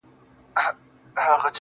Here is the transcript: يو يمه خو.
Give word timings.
يو 0.57 0.63
يمه 0.63 1.37
خو. 1.41 1.47